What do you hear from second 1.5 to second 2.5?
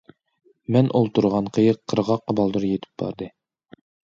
قېيىق قىرغاققا